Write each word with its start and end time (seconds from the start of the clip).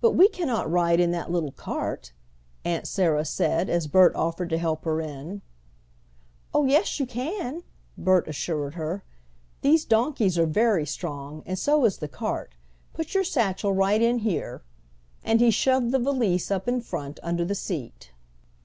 "But 0.00 0.16
we 0.16 0.26
cannot 0.28 0.68
ride 0.68 0.98
in 0.98 1.12
that 1.12 1.30
little 1.30 1.52
cart," 1.52 2.12
Aunt 2.64 2.84
Sarah 2.88 3.24
said, 3.24 3.70
as 3.70 3.86
Bert 3.86 4.12
offered 4.16 4.50
to 4.50 4.58
help 4.58 4.84
her 4.84 5.00
in. 5.00 5.40
"Oh, 6.52 6.64
yes, 6.64 6.98
you 6.98 7.06
can," 7.06 7.62
Bert 7.96 8.26
assured 8.26 8.74
her. 8.74 9.04
"These 9.60 9.84
donkeys 9.84 10.36
are 10.36 10.46
very 10.46 10.84
strong, 10.84 11.44
and 11.46 11.56
so 11.56 11.84
is 11.84 11.98
the 11.98 12.08
cart. 12.08 12.56
Put 12.92 13.14
your 13.14 13.22
satchel 13.22 13.72
right 13.72 14.02
in 14.02 14.18
here," 14.18 14.62
and 15.22 15.38
he 15.40 15.52
shoved 15.52 15.92
the 15.92 16.00
valise 16.00 16.50
up 16.50 16.66
in 16.66 16.80
front, 16.80 17.20
under 17.22 17.44
the 17.44 17.54
seat. 17.54 18.10